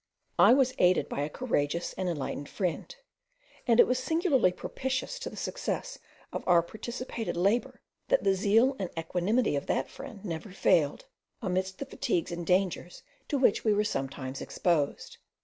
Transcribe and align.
I 0.39 0.55
was 0.55 0.73
aided 0.79 1.07
by 1.07 1.19
a 1.19 1.29
courageous 1.29 1.93
and 1.93 2.09
enlightened 2.09 2.49
friend, 2.49 2.95
and 3.67 3.79
it 3.79 3.85
was 3.85 3.99
singularly 3.99 4.51
propitious 4.51 5.19
to 5.19 5.29
the 5.29 5.37
success 5.37 5.99
of 6.33 6.43
our 6.47 6.63
participated 6.63 7.37
labour, 7.37 7.81
that 8.07 8.23
the 8.23 8.33
zeal 8.33 8.75
and 8.79 8.89
equanimity 8.97 9.55
of 9.55 9.67
that 9.67 9.91
friend 9.91 10.25
never 10.25 10.49
failed, 10.53 11.05
amidst 11.39 11.77
the 11.77 11.85
fatigues 11.85 12.31
and 12.31 12.47
dangers 12.47 13.03
to 13.27 13.37
which 13.37 13.63
we 13.63 13.75
were 13.75 13.83
sometimes 13.83 14.41
exposed. 14.41 15.17